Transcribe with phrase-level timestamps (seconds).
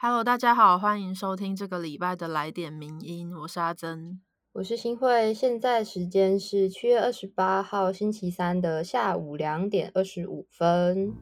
[0.00, 4.20] Hello，大家好，欢迎收听这个礼拜的来点名音，我是阿珍，
[4.52, 11.14] 我是新慧，现在时间是七月二十八号星期三的下午两点二十五分。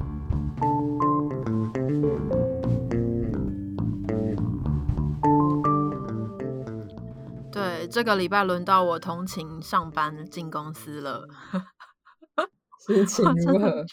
[7.51, 11.27] 对，这个礼拜轮到我通勤上班进公司了，
[12.87, 13.87] 心情如何？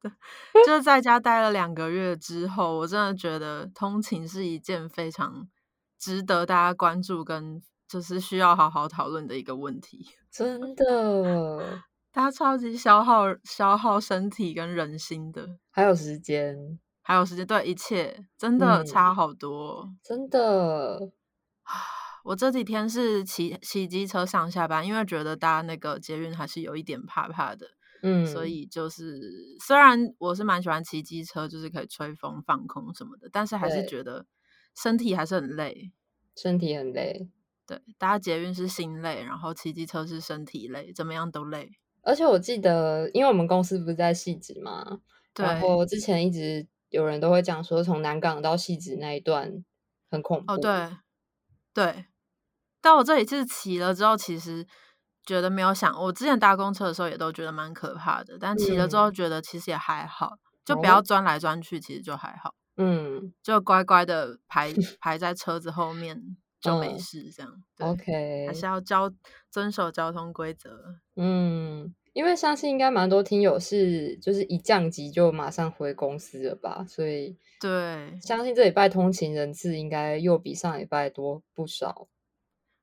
[0.00, 0.10] 对，
[0.66, 5.48] 就是在家待了两个月之后，我真的觉得通勤是一件非常
[5.98, 10.06] 值得大家关注跟就是需要好好讨论的一个问题。
[10.30, 11.82] 真的，
[12.12, 16.56] 它超级消耗消耗身体跟人心的，还有时间，
[17.02, 21.12] 还有时间，对一切真的差好多，真的。
[22.22, 27.66] 我这几天是骑骑机车上下班，因为觉得搭那个捷运还是有一点怕怕的。
[28.02, 34.26] 嗯，所以就是虽然我是蛮喜欢骑机车，就是可以吹风、放空什么的，但是还是觉得
[34.74, 35.92] 身体还是很累，
[36.36, 37.28] 身体很累。
[37.66, 41.70] 对，搭捷运是心累，然后骑机车是身体累，怎么样都累。
[42.02, 45.00] 而且我记得，因为我们公司不是在汐止嘛，
[45.36, 49.64] 然后之前一直有人都会讲说，从南港到汐止那一段
[50.10, 50.54] 很恐怖。
[50.54, 50.96] 哦，对，
[51.72, 52.06] 对。
[52.80, 54.66] 但我这一次骑了之后，其实。
[55.30, 62.52] 觉得没有想，我之前搭公车的时候也都觉得蛮可怕的，但骑了之后觉得其实也还好，就不要钻来钻去，其实就还好。
[62.76, 66.20] 嗯，就乖乖的排 排在车子后面
[66.60, 67.62] 就没事，这样。
[67.78, 69.08] OK，还是要交
[69.52, 70.96] 遵守交通规则。
[71.14, 82.08] 嗯，因为相信应该蛮多听友是就是一降级就马上回公司了吧，所以对，相信这礼拜通勤人次应该又比上礼拜多不少。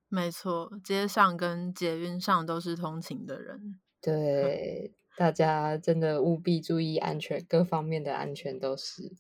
[0.09, 3.80] 没错，街上跟捷运上都是通勤的人。
[4.02, 9.17] 对，大家真的务必注意安全，各方面的安全都是。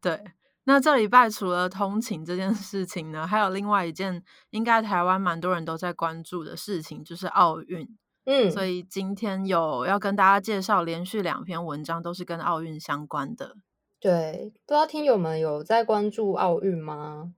[0.00, 0.24] 对，
[0.64, 7.88] 那这礼拜除了通勤这件事情呢，还有另外一件应该台湾蛮多人都在关注的事情，就是奥运。
[8.24, 13.56] 嗯，所以今天有要跟大家介绍连续两篇文章，都是跟奥运相关的。
[14.00, 17.34] 对，不知道听友们有在关注奥运吗？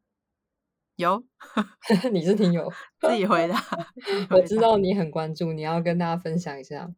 [0.98, 1.22] 有，
[2.12, 3.56] 你是听友 自己回答。
[4.31, 6.91] 我知道你很关注，你要跟大家分享一下。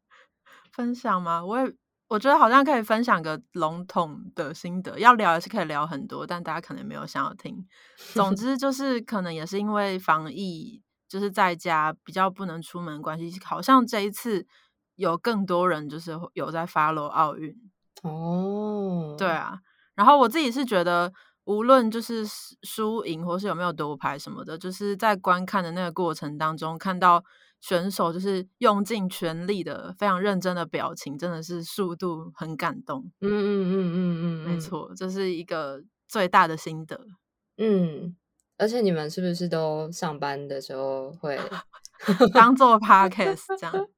[0.72, 1.44] 分享吗？
[1.44, 1.70] 我也
[2.08, 7.62] 我觉得好像可以分享个笼统的心得，要聊也是可以聊很多，但大家可能没有想要听。
[8.14, 14.46] 总之就是可能也是因为防疫，就是在家比较不能出门关系，好像这一次
[14.94, 17.54] 有更多人就是有在 follow 奥运。
[18.02, 19.60] 哦，对啊。
[19.94, 21.12] 然后我自己是觉得。
[21.50, 22.24] 无论就是
[22.62, 27.24] 输赢，或是有没有夺牌什么的，就是在观看的那个过程当中，看到
[27.60, 33.10] 选手就是用尽全力的、非常认真的表情，真的是速度很感动。
[33.20, 37.00] 嗯嗯嗯嗯嗯，没错，这是一个最大的心得。
[37.56, 38.14] 嗯，
[38.56, 41.36] 而且你们是不是都上班的时候会
[42.32, 43.88] 当做 podcast 这样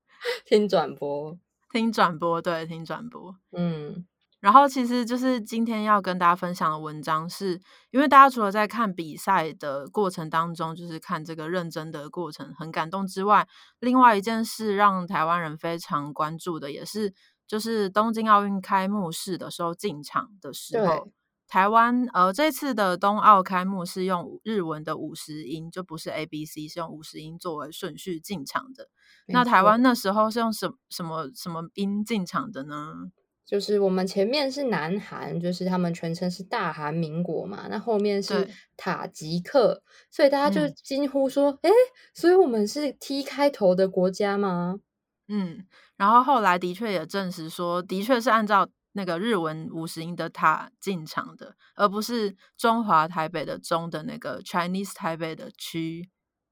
[0.47, 1.39] 听转播？
[1.71, 3.37] 听转播，对，听转播。
[3.53, 4.07] 嗯。
[4.43, 7.61] 然后其实就是今天要跟大家分享的文章，是
[7.93, 13.47] 因为大家除了在看比赛的过程当中，就是看这个认真的过程很感动之外，
[13.79, 17.15] 另外一件事让台湾人非常关注的，也是
[17.47, 21.09] 就是东京奥运开幕式的时候进场的时候，
[21.47, 28.89] 台湾呃这次的冬奥开幕是用日文的五十音，就不是 A B C，是用五十音作为顺序进场的。
[29.29, 33.13] 那台湾那时候是用什什么什么音进场的呢？
[33.53, 38.49] 就是我们前面是南韩，就是他们全称是大韩民国嘛，那后面是
[38.79, 41.71] 塔吉克，所以大家就惊呼说：“哎，
[42.15, 44.81] 所以我们是 T 开头的国家吗？”
[45.29, 45.67] 嗯，
[45.99, 56.09] 然后后来的确也证实说，的确是按照那个日文五十音的塔进场的，而不是中华台北的中的那个 Chinese 台北的区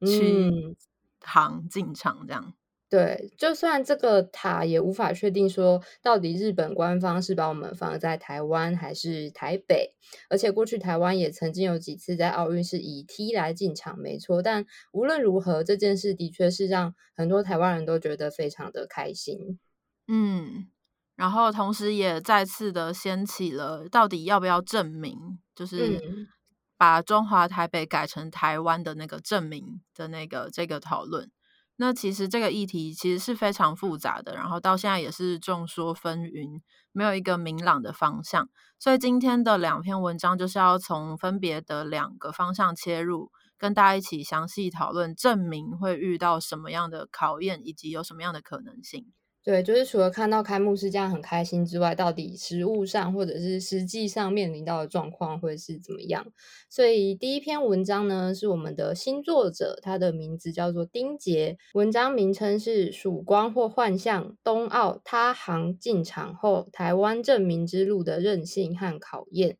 [0.06, 0.76] 区
[1.22, 2.52] 行进场这样。
[2.90, 9.94] 对，就算这个塔也无法确定说到底日本官方是把我们放在台湾还是台北，
[10.28, 14.42] 而且过去台湾也曾经有几次在奥运是以 T 来进场，没错。
[14.42, 19.60] 但无论如何，这件事的确是让很多台湾人都觉得非常的开心。
[20.08, 20.66] 嗯，
[21.14, 26.02] 然后同时也再次的掀起了到底要不要证明，就是
[26.76, 31.30] 把中华台北改成台湾的那个证明的那个这个讨论。
[31.82, 36.60] 那其实这个议题其实是非常复杂的，然后到现在也是众说纷纭，
[36.92, 38.50] 没有一个明朗的方向。
[38.78, 49.06] 所以今天的两篇文章就是要从分别的两个方向切入，跟大家一起详细讨论证明会遇到什么样的考验，以及有什么样的可能性。
[49.42, 56.26] 对，就是除了看到开幕式这样很开心之外，到底实物上或者是实际上面临到的状况会是怎么样？
[56.68, 69.52] 所以第一篇文章呢，是我们的新作者，他的名字叫做丁杰，文章名称是《曙光或幻象：冬奥他航进场后，台湾证明之路的韧性和考验》。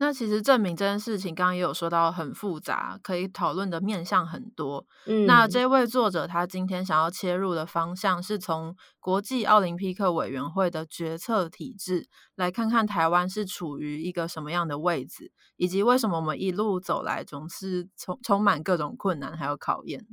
[0.00, 4.86] 那其实证明这件事情，刚刚也有说到很复杂，可以讨论的面向很多。
[5.06, 12.06] 嗯，那这位作者他今天想要切入的方向，是从国际奥林匹克委员会的决策体制，
[12.36, 20.06] 来看看台湾是处于一个什么样的位置，以及为什么我们一路走来总是充充满各种困难还有考验。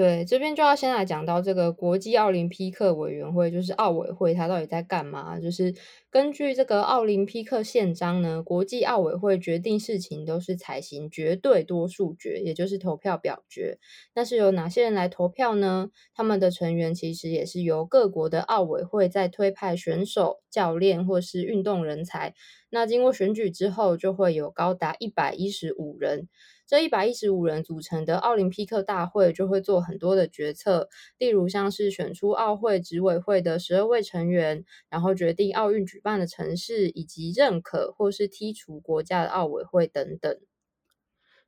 [0.00, 5.38] 对，这边就要先来讲到这个国际奥林匹克委员会，就是奥委会，它到底在干嘛？
[5.38, 5.74] 就是
[6.08, 13.76] 根据这个奥林匹克宪章呢，国际奥委会决定事情都是采行绝对多数决，也就是投票表决。
[14.14, 15.90] 那是由哪些人来投票呢？
[16.14, 22.32] 他们的成员其实也是由各国的奥委会在推派选手、教练或是运动人才。
[22.70, 26.26] 那经过选举之后，就会有高达一百一十五人。
[26.70, 30.88] 这一百一十五人组成的奥林匹克大会就会做很多的决策，
[31.18, 40.38] 例如像是选出奥会执委会的十二位成员，然后决定奥运举办的城市，以及认可或是剔除国家的奥委会等等。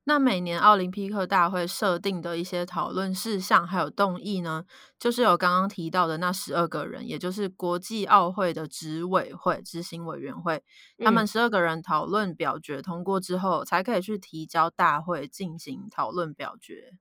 [0.04, 4.64] 那每年奥林匹克大会设定的一些讨论事项还有动议呢，
[4.98, 10.62] 就是有刚刚提到的那十二个人，也就是国际奥会的执委会、执行委员会，
[10.98, 16.94] 他们十二个人讨论表决通过之后，才可以去提交大会进行讨论表决。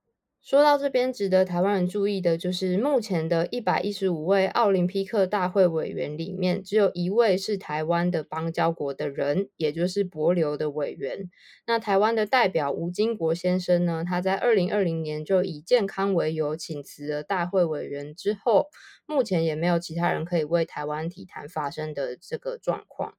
[0.44, 11.30] 说到这边，值得台湾人注意的就是，目前的一百一十五位奥林匹克大会委员里面，只有一位是台湾的邦交国的人，也就是博流的委员。
[11.64, 18.66] 那台湾的代表吴金国先生呢，他在二零二零年就以健康为由请辞了大会委员之后，
[19.06, 23.14] 目前也没有其他人可以为台湾体坛发生的这个状况。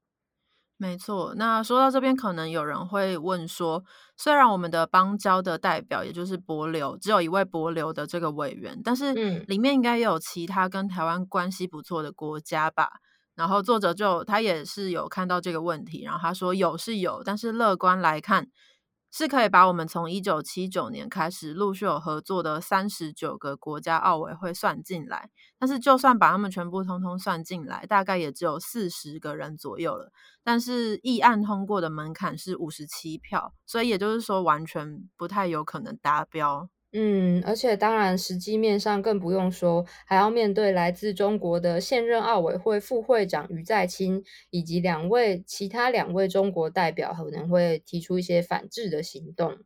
[0.77, 3.81] 没错，那说到这边，可能有人会问说，
[4.17, 9.13] 虽然我们的邦交的代表，也就是博流，只有一位博流的这个委员，但是
[9.47, 12.89] 里面应该也有其他跟台湾关系不错的国家吧？
[13.35, 18.47] 然后作者就他也是有看到这个问题，然后他说有是有，但是乐观来看。
[19.15, 25.29] 是可以把我们从一九七九年开始陆续有合作的三十九个国家奥委会算进来，
[25.59, 30.11] 但是就算把他们全部通通算进来，大概也只有四十个人左右了。
[30.43, 36.67] 但是议案通过的门槛是五十七票，所以也就是说完全不太有可能达标。
[36.93, 49.57] 嗯，而且当然，实际面上更不用说，还要面对来自中国的现任奥委会副会长于在清，以及两位其他两位中国代表可能会提出一些反制的行动。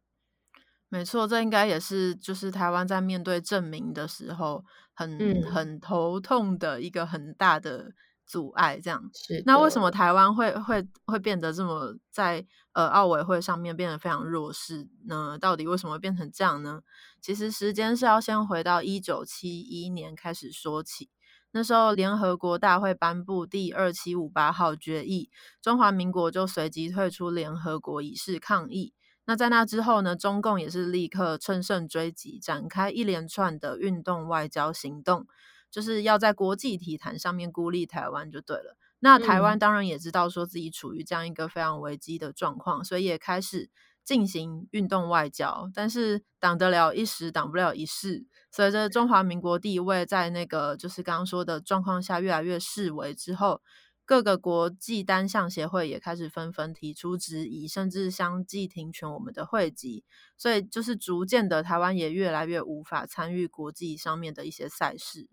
[0.89, 4.63] 没错，这应该也是就是台湾在面对证明的时候，
[4.93, 7.93] 很很头痛的一个很大的。
[8.29, 12.45] 阻碍这样，是那为什么台湾会会会变得这么在
[12.77, 15.35] 呃奥委会上面变得非常弱势呢？
[15.39, 16.83] 到底为什么会变成这样呢？
[17.19, 21.09] 其实时间是要先回到一九七一年开始说起，
[21.49, 28.93] 那时候联合国大会颁布第二七五八号决议，中华民国就随即退出联合国以示抗议。
[29.25, 35.25] 那在那之后呢，中共也是立刻乘胜追击，展开一连串的运动外交行动。
[35.69, 38.77] 就是要在国际体坛上面孤立台湾就对了。
[38.99, 43.69] 那台湾当然也知道说自己处于这样一个非常危机的状况，所以也开始
[44.03, 45.69] 进行运动外交。
[45.73, 48.25] 但是挡得了一时，挡不了一世。
[48.51, 53.61] 随着中华民国地位在那个就是刚刚说的状况下越来越示威之后，
[54.03, 60.03] 各个国际单项协会也开始纷纷提出质疑，甚至相继停权我们的会籍。
[60.37, 65.27] 所以就是逐渐的，台湾也越来越无法参与国际上面的一些赛事。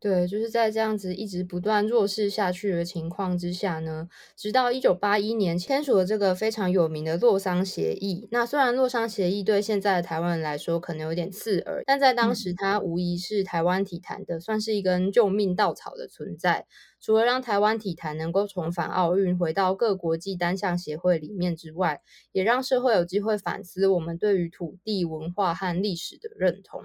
[0.00, 8.26] 对，就是在这样子一直不断弱势下去的情况之下呢，直到一九八一年签署了这个非常有名的洛桑协议。
[8.30, 16.66] 那虽然洛桑协议对现在的台湾人来说可能有点刺耳，但在当时它无疑是台湾体坛的算是一根救命稻草的存在。
[16.98, 22.00] 除了让台湾体坛能够重返奥运，回到各国际单项协会里面之外，
[22.32, 26.84] 也让社会有机会反思我们对于土地、文化和历史的认同。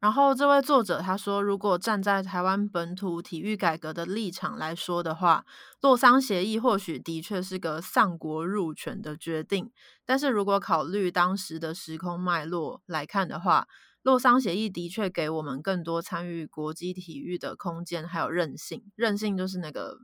[0.00, 5.44] 然后这位作者他说，如果站在台湾本土体育改革的立场来说的话，
[5.80, 9.72] 洛桑协议或许的确是个丧国入权的决定。
[10.06, 13.66] 但是如果考虑当时的时空脉络来看的话，
[14.02, 18.84] 洛桑协议的确给我们更多参与国际体育的空间，还有韧性。
[18.94, 19.98] 韧性就是那个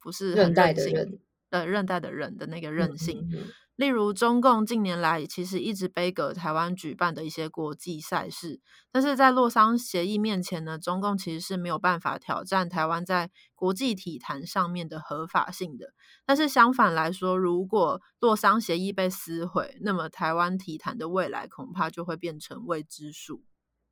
[0.00, 1.18] 不是韧带的韧，
[1.50, 3.28] 呃，韧带的韧的那个韧性。
[3.76, 15.92] 例如，中共近年来其实一直背阁台湾举办的一些国际赛事，但是在洛桑协议面前呢，中共其实是没有办法挑战台湾在国际体坛上面的合法性的。
[16.24, 23.44] 但是相反来说，如果洛桑协议被撕毁，那么台湾体坛的未来恐怕就会变成未知数。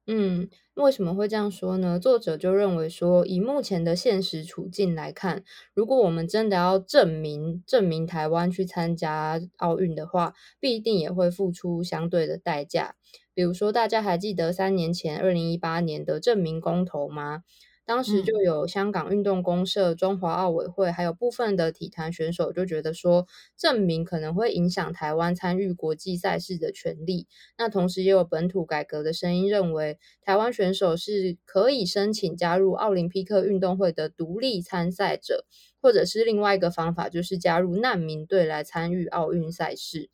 [0.06, 1.98] 嗯，为什么会这样说呢？
[1.98, 5.42] 作者就认为说，以目前的现实处境来看，
[5.72, 12.96] 如果我们真的要证明证明台湾去参加奥运的话，必定也会付出相对的代价。
[13.32, 17.42] 比如说，大家还记得三年前二零一八年的证明公投吗？
[17.86, 23.26] 当时就有香港运动公社、中华奥委会，还有部分的体坛选手就觉得说，
[23.58, 27.26] 证明可能会影响台湾参与国际赛事的权利。
[27.58, 35.44] 那同时也有本土改革的声音，认为台湾选手是可以申请加入奥林匹克运动会的独立参赛者，
[35.82, 40.08] 或者是另外一个方法，就是加入难民队来参与奥运赛事。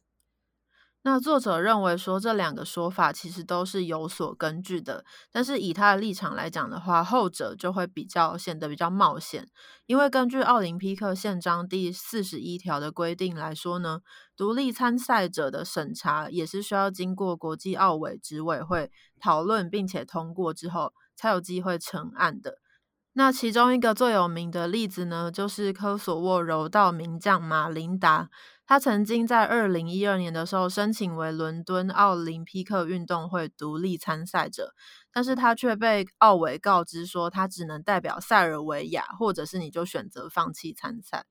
[1.02, 5.02] 那作者认为说这两个说法其实都是有所根据的，
[5.32, 9.48] 但是以他的立场来讲的话，后者就会比较显得比较冒险，
[9.86, 14.00] 因为根据奥林匹克宪章第四十一条的规定来说呢，
[14.36, 22.58] 独立参赛者的审查也是需要经过国际奥委执委会讨论并且通过之后才有机会成案的。
[23.14, 28.28] 那其中一个最有名的例子呢，就是科索沃柔道名将马琳达。
[28.70, 34.76] 他曾经在二零一二年的时候申请为伦敦奥林匹克运动会独立参赛者，
[35.12, 41.24] 但是他却被奥委告知说他只能代表塞尔维亚，或者是你就选择放弃参赛。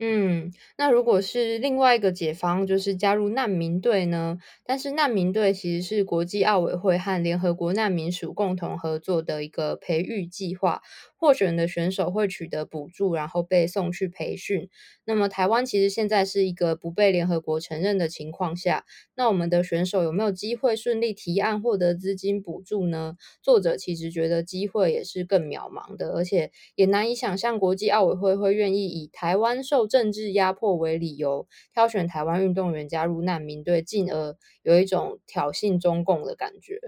[0.00, 4.38] 嗯，那如果是另外一个解方，就是加入难民队呢？
[4.64, 10.82] 但是难民队其实是国际奥委会和联合国难民署共同合作的一个培育计划。
[11.16, 14.68] 获选的选手会取得补助，然后被送去培训。
[15.06, 18.84] 那么台湾其实现在是一个不被联合国承认的情况下，
[19.14, 23.14] 那我们的选手有没有机会顺利提案获得资金补助呢？
[23.40, 34.34] 作者其实觉得机会也是更渺茫的，而且也难以想象国际奥委会会愿意以台湾受政治压迫为理由挑选台湾运动员加入难民队，进而
[34.64, 36.80] 有一种挑衅中共的感觉。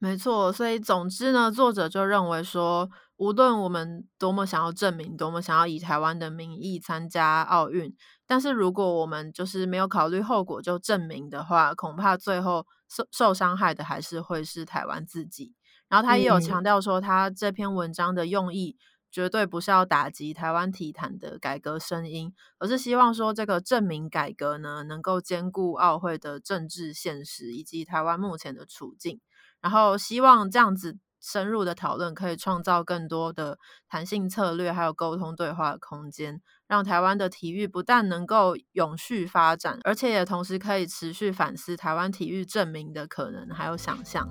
[0.00, 2.90] 没错，所以总之呢，作者就认为说。
[3.16, 7.94] 无论我们多么想要证明，多么想要以台湾的名义参加奥运，
[8.26, 15.54] 但是如果我们就是没有考虑后果就证明的话，恐怕最后受受伤害的还是会是台湾自己。
[15.88, 18.76] 然后他也有强调说，他这篇文章的用意
[19.14, 29.20] 绝对不是要打击台湾体坛的改革声音，而是希望说这个证明改革呢，能够兼顾奥会的政治现实以及台湾目前的处境，
[29.60, 30.98] 然后希望这样子。
[31.26, 44.28] 深入的讨论可以创造更多的弹性策略，还有沟通对话的空间，让台湾的体育不但能够永续发展，而且也同时可以持续反思台湾体育证明的可能还有想象。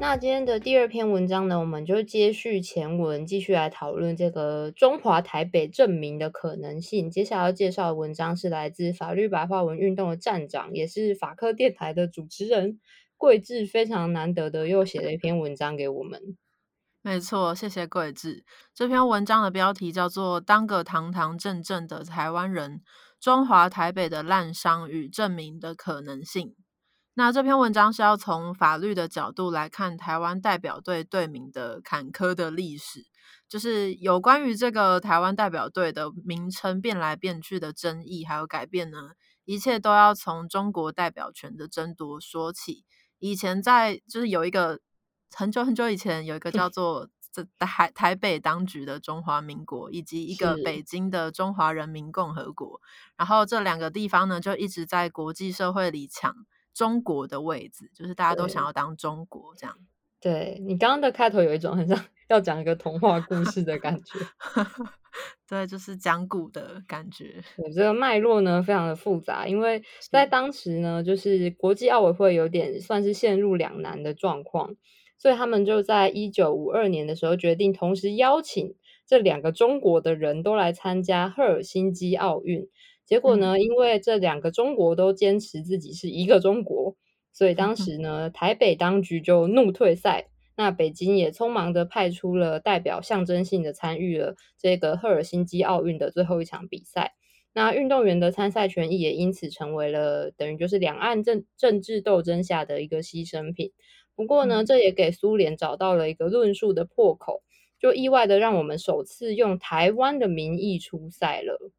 [0.00, 7.10] 那今天的第二篇文章呢，我们就接续前文，继续来讨论这个中华台北证明的可能性。
[7.10, 12.80] 接下来要介绍的文章是来自法律白话文运动的站长，也是法科电台的主持人
[13.18, 16.38] 桂智，非常难得的又写了一篇文章给我们。
[17.02, 18.42] 没错，谢谢桂智。
[18.74, 22.80] 这篇文章的标题叫做《当个堂堂正正的台湾人：
[23.20, 26.48] 中华台北的滥觞与证明的可能性》。
[27.20, 33.04] 那这篇文章是要从法律的角度来看台湾代表队队名的坎坷的历史，
[33.46, 39.10] 就是有关于这个台湾代表队的名称变来变去的争议还有改变呢，
[39.44, 42.86] 一切都要从中国代表权的争夺说起。
[43.18, 44.80] 以前在就是有一个
[45.36, 52.80] 很久很久以前有一个叫做这台台北当局的中华民国，以及一个北京的中华人民共和国，
[53.18, 56.34] 然后这两个地方呢就一直在国际社会里抢。
[56.80, 59.76] 中国的位置，就是大家都想要当中国这样。
[60.18, 64.18] 对你刚刚的开头有一种很像要讲一个童话故事的感觉，
[65.46, 67.42] 对，就是讲古的感觉。
[67.58, 74.74] 我这个脉络呢非常的复杂，因为在当时呢，就是国际奥委会有点算是陷入两难的状况，
[75.18, 78.74] 所以他们就在一九五二年的时候决定同时邀请
[79.06, 82.66] 这两个中国的人都来参加赫尔辛基奥运。
[83.10, 83.58] 结果呢？
[83.58, 86.94] 因为这两个中国都坚持自己是一个中国，
[87.32, 90.28] 所以当 时呢，台北当局就怒退赛。
[90.56, 97.14] 那北京也匆忙的派出了代表，象征性的参与了这个赫尔辛基奥运的最后一场比赛。
[97.52, 103.72] 那运动员的参赛权益也因此成为了等于就是两岸政政治斗争下的一个牺牲品。
[104.14, 107.42] 不过呢，这也给苏联找到了一个论述的破口。
[107.80, 111.72] 就意外的让我们首次用台湾的名义出赛了。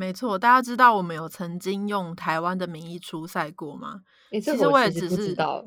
[0.00, 4.00] 没错，大家知道我们有曾经用台湾的名义出赛过吗？
[4.32, 5.62] 其实我也只是知道，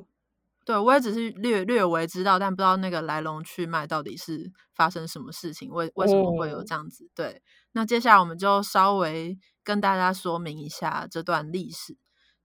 [0.65, 7.07] 对我也只是略略微知道，但不知道那个来龙去脉到底是发生什么事情，为为什么会有这样子？
[7.13, 11.95] 对，那接下来我们就稍微跟大家说明一下这段历史。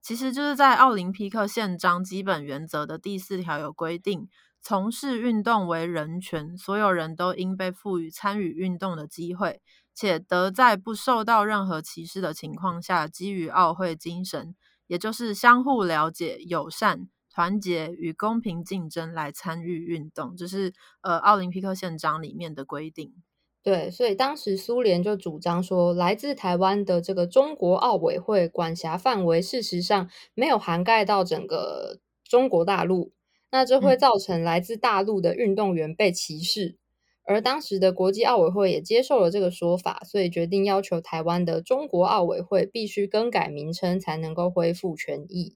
[0.02, 4.28] 其实就是在奥林匹克宪章基本原则的第四条有规定，
[4.60, 9.62] 从事运动为人权，所有人都应被赋予参与运动的机会。
[10.00, 14.54] 且得在不受到任何歧视的情况下，基于奥会精神，
[14.86, 23.12] 也就是相互了解、友善、团结与公平竞争来参与运动，这是呃奥林匹克宪章里面的规定。
[23.64, 33.12] 对，所以当时苏联就主张说，来自台湾的这个中国奥委会管辖范围，事实上没有涵盖到整个中国大陆，
[33.50, 36.76] 那这会造成来自大陆的运动员被歧视。
[37.28, 45.54] 而当时的国际奥委会也接受了这个说法，所以决定要求台湾的中国奥委会必须更改名称，才能够恢复权益。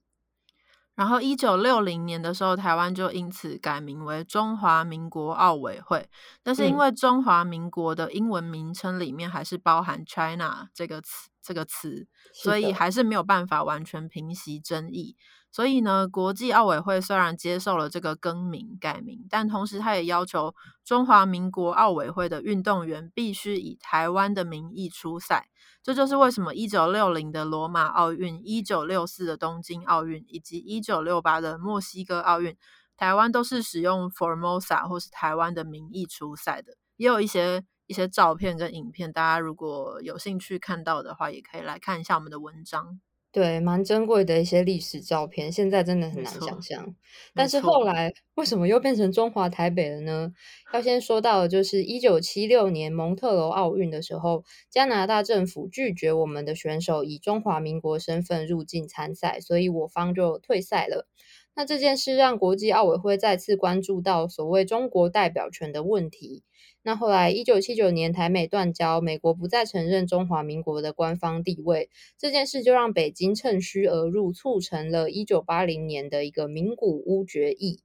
[0.95, 6.07] 然后，一九六零年的时候，台湾就因此改名为中华民国奥委会。
[6.43, 15.15] 但是，因为中华民国的英文名称里面还是包含 China 这个词，这个词，所以还是没有办法完全平息争议。
[15.53, 25.47] 所以呢，国际奥委会虽然接受了这个更名改名，但同时他也要求中华民国奥委会的运动员必须以台湾的名义出赛。
[25.83, 32.57] 这就是为什么一九六零的罗马奥运、一九六四的东京奥运以及一九六八的墨西哥奥运，
[32.97, 36.73] 台湾都是使用 Formosa 或是台湾的名义出赛的。
[36.97, 42.99] 也有一些一些照片跟影片，大家如果有兴趣看到的话，也可以来看一下我们的文章。
[43.33, 46.95] 对，蛮珍贵的一些历史照片，现在真的很难想象。
[47.33, 50.33] 但是后来为什么又变成中华台北了呢？
[50.73, 61.07] 要先说到的就是一九七六年蒙特娄奥运的时候，加拿大政府拒绝我们的选手以中华民国身份入境参赛，所以我方就退赛了。
[61.55, 66.41] 那这件事让国际奥委会再次关注到所谓中国代表权的问题。
[66.81, 77.81] 那后来，一九七九年台美断交，美国不再承认中华民国的官方地位，这件事就让北京趁虚而入，促成了一九八零年的一个名古屋决议。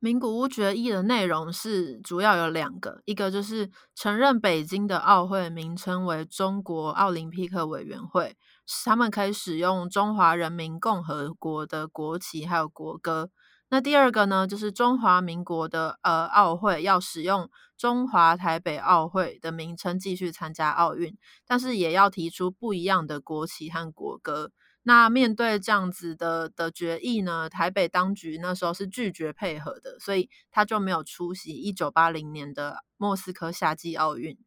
[0.00, 8.36] 名古屋决议的内容是主要有两个，一个就是承认北京的奥会名称为中国奥林匹克委员会，
[8.84, 13.30] 他们可以使用中华人民共和国的国旗还有国歌。
[13.70, 24.52] 那第二个呢，就是中华民国的呃奥会要使用中华台北奥会的名称继续参加奥运，但是也要提出不一样的国旗和国歌。
[24.88, 34.38] 那面对这样子的的决议呢，台北当局那时候是拒绝配合的，所以他就没有出席一九八零年的莫斯科夏季奥运。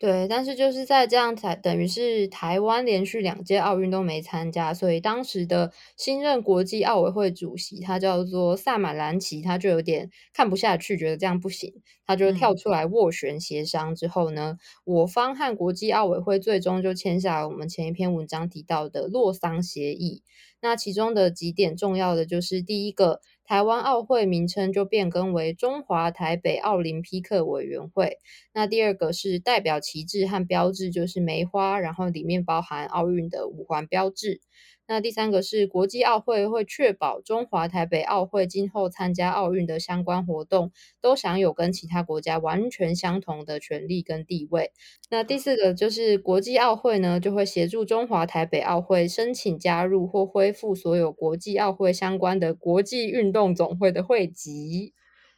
[0.00, 11.74] 对，但是就是在这样才等于是台湾连续两届奥运都没参加，所以当时的新任国际奥委会主席他叫做萨马兰奇，他就有点看不下去，觉得这样不行，
[12.06, 20.22] 他就跳出来斡旋协商之后呢，我方和国际奥委会最终就签下了我们前一篇文章提到的洛桑协议。
[20.62, 23.20] 那其中的几点重要的就是第一个。
[23.50, 28.18] 台湾奥会名称就变更为中华台北奥林匹克委员会。
[28.54, 34.40] 那第二个是代表旗帜和标志，就是梅花，然后里面包含奥运的五环标志。
[34.90, 44.72] 那第三个是国际奥会会确保中华台北奥会今后参加奥运的相关活动都享有跟其他国家完全相同的权利跟地位。
[45.08, 54.92] 那第四个就是国际奥会呢，就会协助中华台北奥会申请加入或恢复所有国际奥会相关的国际运动总会的会籍。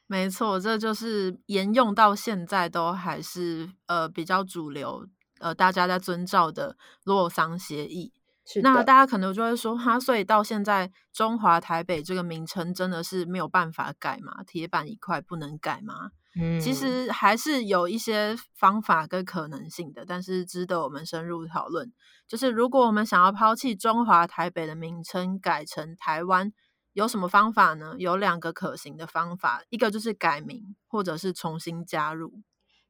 [0.06, 5.06] 没错，这就是沿用到现在都还是呃比较主流，
[5.40, 8.14] 呃大家在遵照的洛桑协议。
[8.62, 14.42] 那大家可能就会说，哈，所以到现在中华台北这个名称真的是没有办法改吗？
[14.46, 16.10] 铁板一块不能改吗？
[16.34, 21.92] 嗯，其实还是有一些方法跟可能性的，但是值得我们深入讨论。
[22.26, 26.52] 就是如果我们想要抛弃中华台北的名称，改成台湾，
[26.94, 27.94] 有什么方法呢？
[27.98, 32.42] 有两个可行的方法，一个就是改名，或者是重新加入。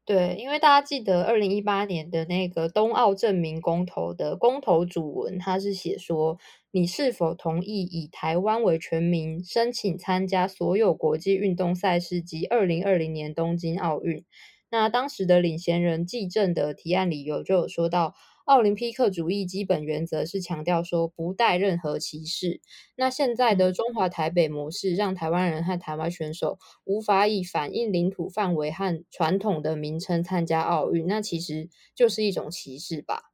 [0.05, 6.39] 对，因为大家记得二零一八年的那个冬奥证明公投的公投主文，它是写说
[6.73, 14.25] 你是否同意以台湾为全名申请参加所有国际运动赛事及二零二零年东京奥运。
[14.71, 22.61] 那当时的领衔人纪政的提案理由就有说到，奥林匹克主义基本原则是强调说不带任何歧视。
[22.97, 33.31] 那现在的中华台北模式，让台湾人和台湾选手无法以反映领土范围和传统的名称参加奥运，那其实就是一种歧视吧。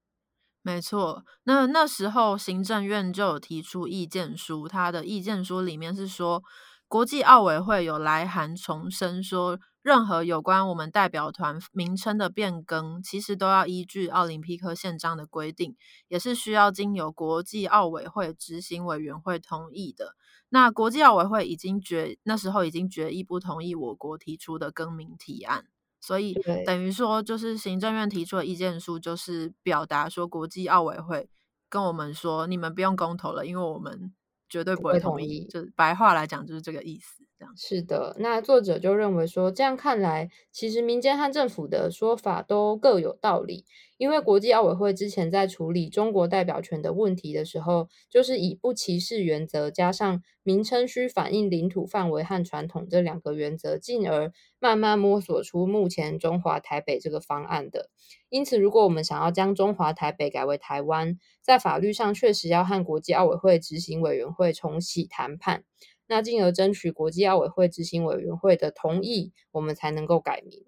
[0.63, 6.43] 没错，那那时候行政院就有提出意见书，他的意见书里面是说，
[6.87, 15.77] 国际奥委会有来函重申说，任何有关我们代表团名称的变更，其实都要依据奥林匹克宪章的规定，
[16.09, 20.15] 也是需要经由国际奥委会执行委员会同意的。
[20.51, 25.67] 那国际奥委会已经决那时候已经决议不同意我国提出的更名提案。
[26.01, 26.33] 所以
[26.65, 31.29] 等于说，就是行政院提出的意见书，就是表达说，国际奥委会
[31.69, 34.15] 跟我们说，你们不用公投了，因为我们
[34.49, 35.45] 绝对不会同意。
[35.47, 37.25] 就是白话来讲，就是这个意思。
[37.57, 38.17] 是的。
[38.19, 43.65] 那作者就认为说，这样看来，其实民间和政府的说法都各有道理。
[43.97, 57.91] 因为国际奥委会之前在处理中国代表权的问题的时候，就是以不歧视原则加上名称需反映领土范围和传统这两个原则，进而慢慢摸索出目前中华台北这个方案的。
[58.29, 65.65] 因此，如果我们想要将中华台北改为台湾，在法律上确实要和国际奥委会执行委员会重启谈判，
[66.09, 70.65] 那进而争取国际奥委会执行委员会的同意，我们才能够改名。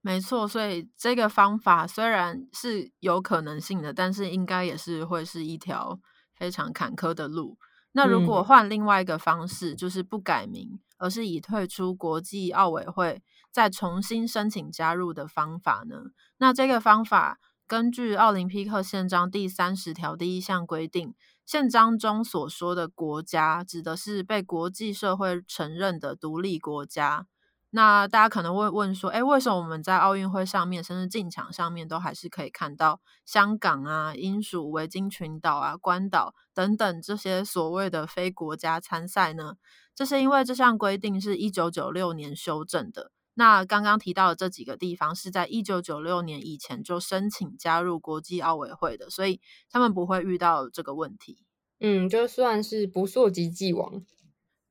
[0.00, 6.00] 没错，所以这个方法虽然是有可能性的，但是应该也是会是一条
[6.34, 7.58] 非常坎坷的路。
[7.92, 15.96] 那如果换另外一个方式，就是不改名，而是以退出国际奥委会再重新申请加入的方法呢？
[16.38, 21.14] 那这个方法根据奥林匹克宪章第三十条第一项规定，
[21.48, 27.26] 宪章中所说的国家，指的是被国际社会承认的独立国家。
[27.70, 39.54] 那大家可能会问说，哎，为什么我们在奥运会上面，甚至进场上面，都还是可以看到香港啊、英属维京群岛啊、关岛等等这些所谓的非国家参赛呢？
[39.94, 43.10] 这是因为这项规定是一九九六年修正的。
[43.38, 51.38] 那刚刚提到的这几个地方是在一九九六年以前就申请加入国际奥委会的，所以他们不会遇到这个问题。
[51.78, 54.02] 嗯，就算是不溯及既往。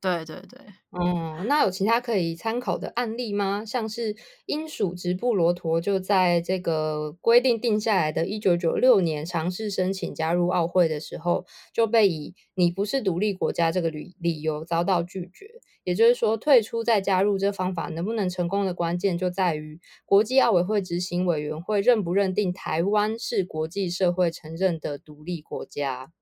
[0.02, 0.60] 对对对，
[0.92, 3.64] 嗯，那有其他可以参考的案例吗？
[3.64, 4.14] 像是
[4.46, 15.60] 英属直布罗陀就在这个规定定下来的1996年尝试申请加入奥会的时候，就被以你不是独立国家这个理理由遭到拒绝。
[15.82, 26.12] 也就是说，退出再加入这方法能不能成功的关键就在于国际奥委会执行委员会认不认定台湾是国际社会承认的独立国家。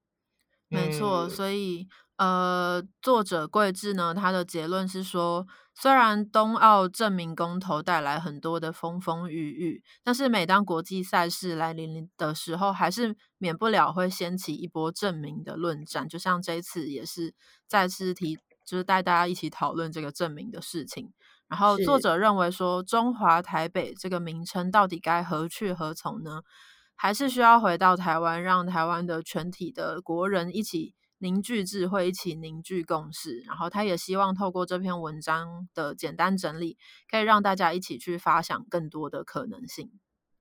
[0.70, 1.88] 没错，所以。
[2.16, 16.08] 呃，作者桂智呢，他的结论是说，虽然冬奥证明公投带来很多的风风雨雨，但是每当国际赛事来临的时候，还是免不了会掀起一波证明的论战。
[16.08, 17.34] 就像这一次也是
[17.68, 21.12] 再次提，就是带大家一起讨论这个证明的事情。
[21.48, 26.40] 然后作者认为说，中华台北这个名称到底该何去何从呢？
[26.94, 30.94] 还是需要回到台湾，让台湾的全体的国人一起。
[31.18, 33.40] 凝聚智慧，一起凝聚共识。
[33.46, 36.76] 然后，他也希望透过这篇文章的简单整理，
[37.10, 39.90] 可以让大家一起去发想更多的可能性。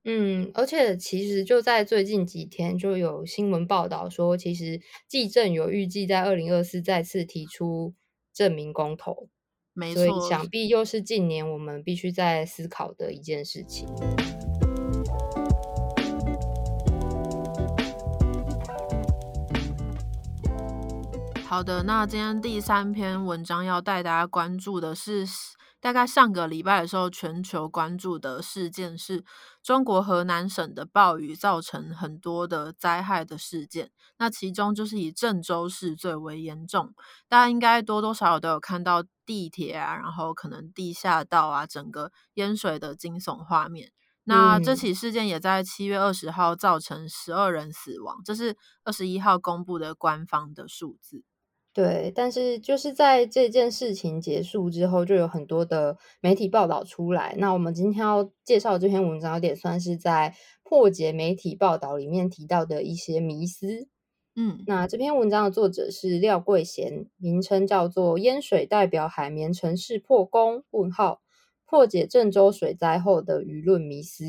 [0.04, 7.94] 嗯，而且其实就在最近几天，就有新闻报道说，其实纪政有预计在二零二四再次提出
[8.32, 9.28] 证明公投。
[9.72, 13.88] 没错，想必又是近年我们必须在思考的一件事情。
[21.56, 25.26] 好的，那今天第三篇文章要带大家关注的是，
[25.80, 29.24] 大概上个礼拜的时候，全球关注的事件是
[29.62, 33.90] 中国河南省的暴雨造成很多的灾害的事件。
[34.18, 36.92] 那其中就是以郑州市最为严重，
[37.26, 43.92] 大家应该多多少少都有看到地铁啊，然后可能地下道啊，整个淹水的惊悚画面。
[44.24, 51.24] 那这起事件也在七月二十号造成十二人死亡，这是二十一号公布的官方的数字。
[51.76, 57.34] 对，但是就是在这件事情结束之后，就有很多的媒体报道出来。
[57.36, 63.88] 那我们今天要介绍这篇文章，有点算是在破解媒体报道里面提到的一些迷思。
[64.36, 70.64] 嗯，那这篇文章的作者是廖桂贤，名称叫做《淹水代表海绵城市破功？
[70.70, 71.20] 问号
[71.66, 74.24] 破解郑州水灾后的舆论迷思》。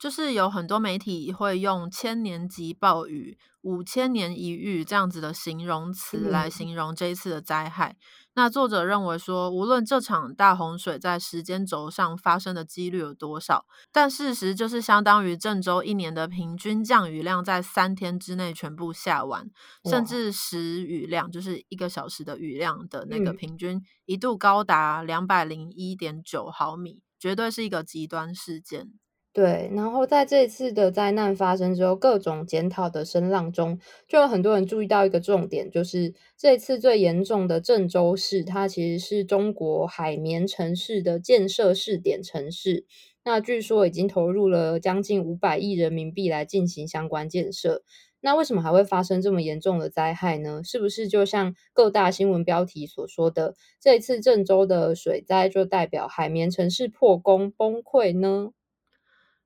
[0.00, 7.98] 就是有很多媒体会用“千年级暴雨”“五千年一遇”这样子的形容词来形容这一次的灾害。
[8.32, 19.50] 那作者认为说，无论这场大洪水在时间轴上发生的几率有多少，但事实就是相当于郑州一年的平均降雨量在三天之内全部下完，
[19.84, 28.92] 甚至时雨量就是一个小时的雨量的那个平均一度高达两百零一点九毫米，绝对是一个极端事件。
[29.32, 42.84] 对，然后在这次的灾难发生之后，各种检讨的声浪中，就有很多人注意到一个重点，就是这次最严重的郑州市，它其实是中国海绵城市的建设试点城市。
[43.22, 47.84] 那据说已经投入了将近五百亿人民币来进行相关建设。
[48.22, 50.60] 那为什么还会发生这么严重的灾害呢？
[50.64, 58.50] 是不是就像各大新闻标题所说的，这一次郑州的水灾就代表海绵城市破功崩溃呢？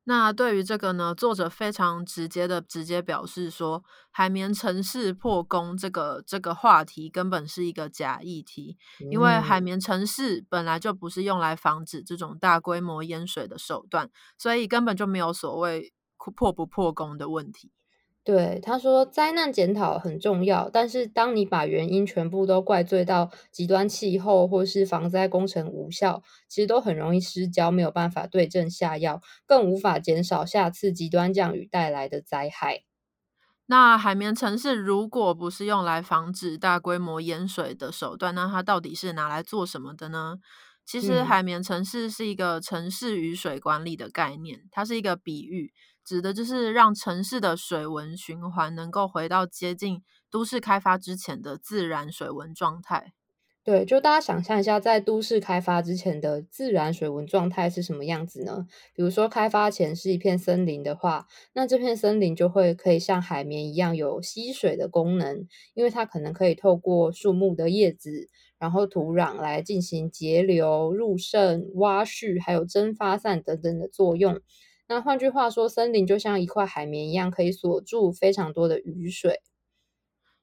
[0.06, 8.76] 那对于这个呢，作者非常直接的直接表示说，海绵城市破功这个这个话题根本是一个假议题，
[9.10, 15.92] 因为海绵城市本来就不是用来防止这种大规模淹水的手段，所以根本就没有所谓
[16.36, 17.72] 破不破功的问题。
[18.24, 32.84] 对他说，灾难检讨很重要，但是当你把原因全部都怪罪到极端气候或是防灾工程无效，其实都很容易失焦，没有办法对症下药，更无法减少下次极端降雨带来的灾害。
[33.66, 40.37] 那海绵城市如果不是用来防止大规模淹水的手段，那它到底是拿来做什么的呢？
[40.87, 45.72] 其实，海绵城市是一个城市雨水管理的概念，它是一个比喻。
[46.04, 53.12] 指的就是让城市的水文循环能够回到接近都市开发之前的自然水文状态。
[53.64, 58.66] 对，就大家想象一下，在都市开发之前的自然水文状态是什么样子呢？
[58.92, 74.42] 比如说，开发前是一片森林的话，那这片森林就会可以像海绵一样有吸水的功能，因为它可能可以透过树木的叶子，然后土壤来进行节流、入渗、挖蓄，还有蒸发散等等的作用。
[74.87, 79.40] 那换句话说，森林就像一块海绵一样，可以锁住非常多的雨水。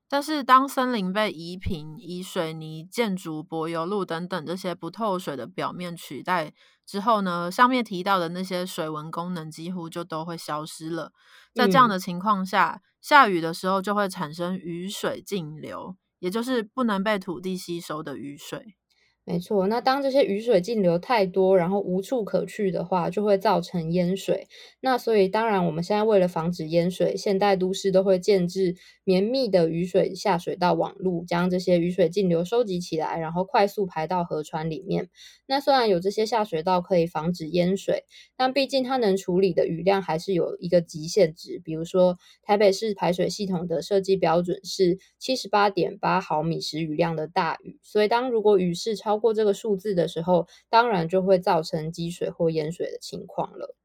[0.09, 6.53] 但是，当森林被移平，以水泥、建筑、柏油路等等这些不透水的表面取代
[6.85, 7.49] 之后呢？
[7.49, 11.13] 上面提到的那些水文功能几乎就都会消失了。
[11.53, 18.75] 在这样的情况下，下雨的时候就会产生雨水径流，也就是不能被土地吸收的雨水。
[19.23, 24.47] 没错，那当这些雨水径流太多，然后无处可去的话，就会造成淹水。
[24.79, 35.07] 那所以，当然我们现在为了防止淹水，现代都市都会建置绵密的雨水下水道网路，将这些雨水径流收集起来，然后快速排到河川里面。
[35.45, 38.05] 那虽然有这些下水道可以防止淹水，
[38.35, 41.61] 但毕竟它能处理的雨量还是有一个极限值。
[41.63, 53.75] 比如说，台北市排水系统的设计标准是七十八点八毫米时雨量的大雨，所以当如果雨势超超过这个数字的时候，当然就会造成积水或淹水的情况了。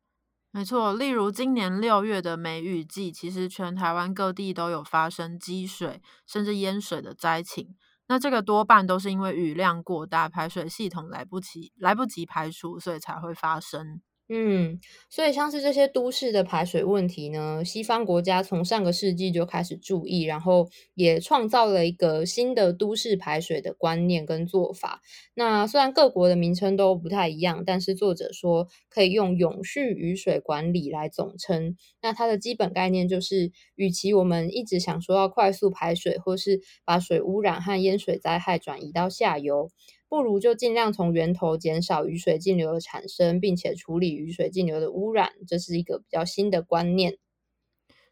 [0.52, 7.74] 没错，例如今年六月的梅雨季，其实全台湾各地都有发生积水甚至淹水的灾情。
[8.06, 14.00] 那这个多半都是因为雨量过大，排水系统来不及来不及排除，所以才会发生。
[14.28, 25.00] 嗯，所以像是这些都市的排水问题呢，西方国家从上个世纪就开始注意，然后也创造了一个新的都市排水的观念跟做法。
[25.34, 31.76] 那虽然各国的名称都不太一样，但是作者说可以用永续雨水管理来总称。
[32.02, 39.70] 那它的基本概念就是，与其我们一直想说要快速排水，或是把水污染和淹水灾害转移到下游。
[40.08, 47.18] 不如就尽量从源头减少雨水径流的产生，并且处理雨水径流的污染，这是一个比较新的观念。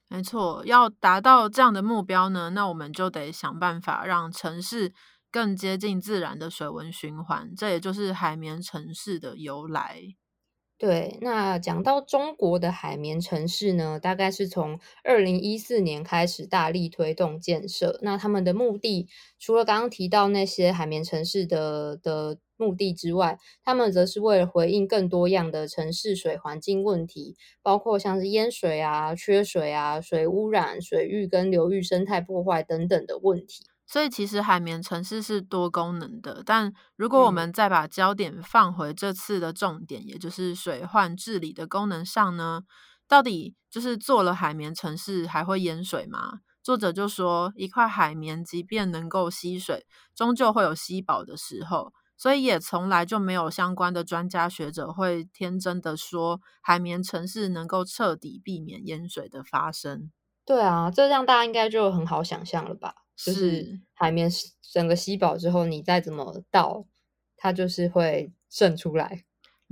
[0.08, 4.92] 没错，要达到这样的目标呢，那我们就得想办法让城市
[5.30, 10.14] 更接近自然的水文循环，这也就是海绵城市的由来。
[10.78, 17.98] 对，那讲到中国的海绵城市呢，大概是从二零一四年开始大力推动建设。
[18.02, 19.08] 那他们的目的，
[19.38, 33.64] 除了刚刚提到那些海绵城市的的目的之外，他们则是为了回应更多样的城市水环境问题，包括像是淹水啊、缺水啊、水污染、水域跟流域生态破坏等等的问题。
[33.86, 42.62] 所以其实海绵城市是多功能的，但如果我们再把焦点放回这次的重点，也就是水患治理的功能上呢，
[43.06, 46.40] 到底就是做了海绵城市还会淹水吗？
[46.62, 51.92] 作者就说，一块海绵即便能够吸水，终究会有吸饱的时候。
[52.16, 60.12] 所以也从来就没有相关的专家学者会天真的说海绵城市能够彻底避免淹水的发生。
[60.46, 63.03] 对啊，这样大家应该就很好想象了吧？
[63.16, 64.28] 就是是海绵
[64.60, 66.86] 整个吸饱之后，你再怎么倒，
[67.36, 69.24] 它就是会渗出来。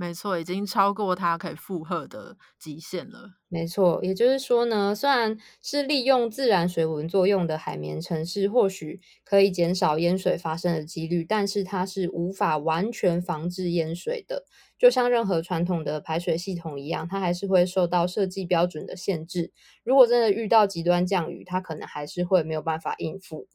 [0.03, 3.35] 没错，已经超过它可以负荷的极限了。
[3.51, 14.43] 没错，也就是说呢，虽然是利用自然水文作用的海绵城市，或许可以减少淹水发生的几率，但是它是无法完全防治淹水的。
[14.79, 19.51] 就像任何传统的排水系统一样，它还是会受到设计标准的限制。
[19.83, 23.47] 如果真的遇到极端降雨，它可能还是会没有办法应付。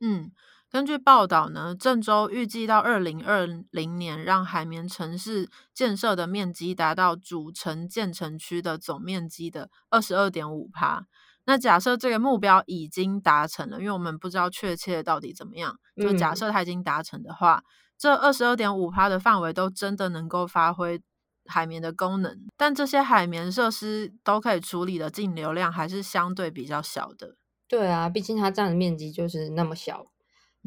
[0.00, 0.32] 嗯，
[0.74, 11.06] 根据报道呢，郑州预计到二零二零年让海绵城市建设的面积达到主城建成区的总面积的二十二点五趴。
[11.44, 17.62] 那假设这个目标已经达成了，因为我们不知道确切到底怎么样，就假嗯设它已经达成的话，
[17.96, 21.00] 这二十二点五趴的范围都真的能够发挥
[21.46, 27.36] 海绵的功能，但这些海绵设施都可以处理的净流量还是相对比较小的。
[27.68, 30.06] 对啊，毕竟它占的面积就是那么小。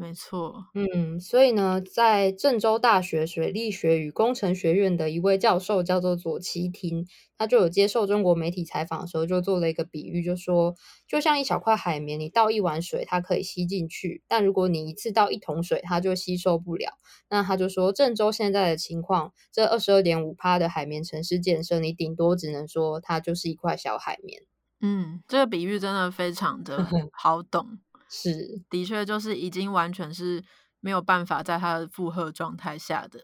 [0.00, 7.04] 没错，嗯，所以呢，在郑州大学水利学与工程学院的一位教授叫做左奇廷，
[7.36, 10.76] 他就有接受中国媒体采访的时候，就做了一个比喻，就说
[11.08, 16.92] 就像一小块海绵，你倒一碗水，它可以吸进去，但如果你一次倒一桶水，它就吸收不了。
[17.28, 24.42] 那他就说，郑州现在的情况，这二十二点五趴的海绵城市建设，你顶多只能说它就是一块小海绵。
[24.80, 30.44] 嗯，这个比喻真的非常的 好懂，是，的确就是已经完全是
[30.80, 33.20] 没有办法在它的负荷状态下的。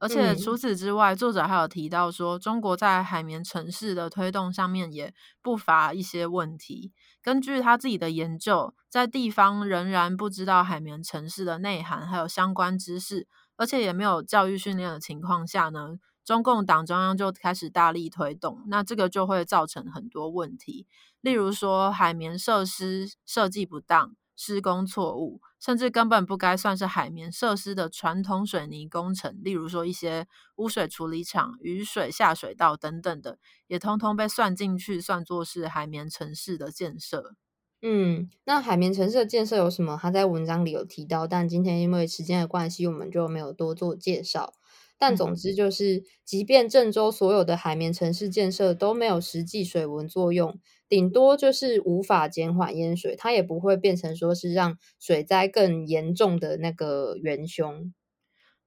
[0.00, 6.92] 而且除嗯此之外，作者还有提到说，中国在海绵城市的推动上面也不乏一些问题。
[7.20, 20.86] 根据他自己的研究，在地方仍然不知道海绵城市的内涵还有相关知识，而且也没有教育训练的情况下呢，中共党中央就开始大力推动，那这个就会造成很多问题，
[21.20, 37.34] 例如说海绵设施设计不当、施工错误，甚至根本不该算是海绵设施的传统水泥工程，例如说一些污水处理厂、雨水下水道等等的，也通通被算进去，算作是海绵城市的建设。
[37.82, 39.98] 嗯，那海绵城市的建设有什么？
[40.00, 44.54] 他在文章里有提到，但今天因为时间的关系，我们就没有多做介绍。
[44.98, 50.58] 但嗯总之就是，即便郑州所有的海绵城市建设都没有实际水文作用，
[50.88, 57.92] 顶多就是无法减缓淹水，它也不会变成说是让水灾更严重的那个元凶。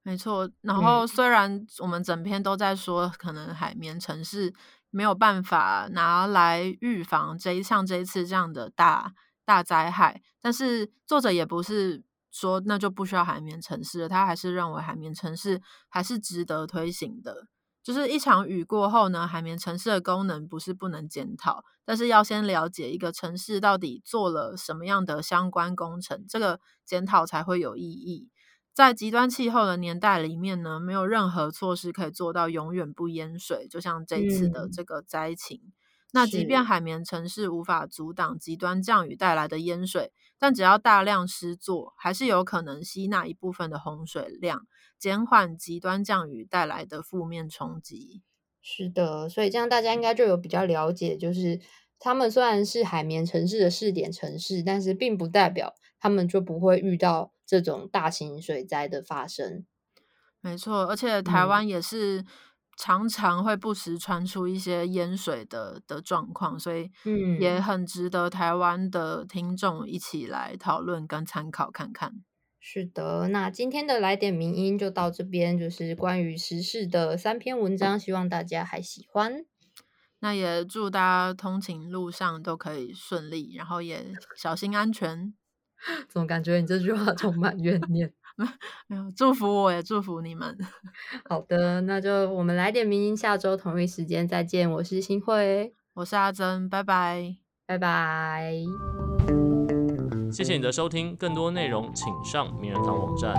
[0.04, 4.52] 没错，然嗯后虽然我们整篇都在说，可能海绵城市
[4.90, 9.14] 没有办法拿来预防这一像这一次这样的大
[9.44, 17.46] 大灾害，但是作者也不是说那就不需要海绵城市了，他还是认为海绵城市还是值得推行的。
[17.84, 28.30] 就是一场雨过后呢，海绵城市的功能不是不能检讨，但是要先了解一个城市到底做了什么样的相关工程，这个检讨才会有意义。
[28.72, 35.60] 在极端气候的年代里面呢，没有任何措施可以做到永远不淹水，就像这次的嗯这个灾情。
[36.12, 40.12] 那即便海绵城市无法阻挡极端降雨带来的淹水，
[40.42, 44.66] 但只要大量施作，还是有可能吸纳一部分的洪水量，
[44.98, 48.22] 减缓极端降雨带来的负面冲击。
[48.60, 51.60] 是的，所以这样大家应该就有比较了解，就是
[52.00, 59.64] 他们虽然是海绵城市的试点城市，但是并不代表他们就不会遇到这种大型水灾的发生。
[60.40, 62.24] 没错，而且台嗯湾也是
[62.76, 66.90] 常常会不时传出一些淹水的的状况，所以
[67.38, 72.22] 也嗯，很值得台湾的听众一起来讨论跟参考看看。
[72.58, 73.28] 是的。
[73.28, 79.44] 那今天的来点名音就到这边，就是关于时事的三篇文章，希望大家还喜欢。
[80.20, 85.34] 那也祝大家通勤路上都可以顺利，然后也小心安全。
[86.08, 88.12] 怎么感觉你这句话充满怨念？
[89.16, 90.56] 祝福我也祝福你们。
[91.28, 97.36] 好的那就我们来点名下周同一时间再见我是新会我是阿珍拜拜。
[97.66, 98.52] 拜拜。
[100.30, 103.34] 谢谢你的收听更多内容请上名人堂网站。